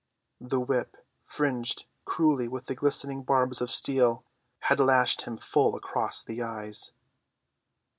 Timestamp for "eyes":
6.41-6.91